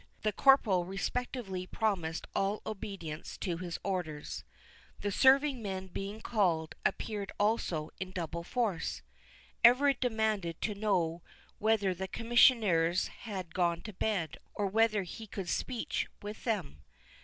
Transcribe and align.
The 0.23 0.31
corporal 0.33 0.83
respectfully 0.83 1.67
promised 1.67 2.25
all 2.35 2.63
obedience 2.65 3.37
to 3.37 3.57
his 3.57 3.77
orders. 3.83 4.43
The 5.01 5.11
serving 5.11 5.61
men 5.61 5.89
being 5.89 6.21
called, 6.21 6.73
appeared 6.83 7.31
also 7.39 7.91
in 7.99 8.09
double 8.09 8.43
force. 8.43 9.03
Everard 9.63 9.99
demanded 9.99 10.59
to 10.61 10.73
know 10.73 11.21
whether 11.59 11.93
the 11.93 12.07
Commissioners 12.07 13.09
had 13.09 13.53
gone 13.53 13.81
to 13.83 13.93
bed, 13.93 14.39
or 14.55 14.65
whether 14.65 15.03
he 15.03 15.27
could 15.27 15.45
get 15.45 15.49
speech 15.51 16.07
with 16.19 16.45
them? 16.45 16.81